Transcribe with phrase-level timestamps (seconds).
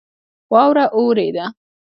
[0.51, 1.45] واوره اوورېده